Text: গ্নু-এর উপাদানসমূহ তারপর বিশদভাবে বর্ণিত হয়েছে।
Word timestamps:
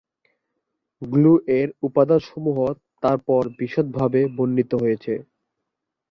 গ্নু-এর 1.01 1.67
উপাদানসমূহ 1.83 2.57
তারপর 3.03 3.41
বিশদভাবে 3.59 4.21
বর্ণিত 4.35 4.71
হয়েছে। 4.81 5.13